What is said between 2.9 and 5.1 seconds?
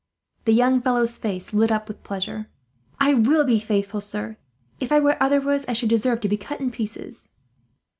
"I will be faithful, sir. If I